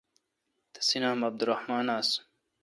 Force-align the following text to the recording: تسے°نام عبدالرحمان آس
تسے°نام 0.73 1.19
عبدالرحمان 1.29 1.87
آس 1.99 2.09